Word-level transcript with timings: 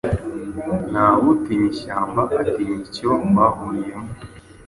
Ntawutinya 0.91 1.67
ishyamba 1.73 2.21
atinya 2.41 2.75
icyo 2.85 3.11
bahuriyemo. 3.35 4.11